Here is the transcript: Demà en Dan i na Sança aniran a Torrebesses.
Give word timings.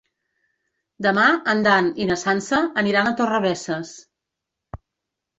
Demà 1.05 1.25
en 1.51 1.59
Dan 1.67 1.89
i 2.03 2.07
na 2.11 2.17
Sança 2.21 2.61
aniran 2.83 3.09
a 3.09 3.11
Torrebesses. 3.19 3.93